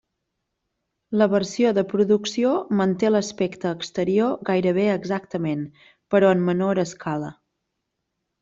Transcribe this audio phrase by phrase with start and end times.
[1.21, 5.63] La versió de producció manté l'aspecte exterior gairebé exactament,
[6.15, 7.31] però en menor escala.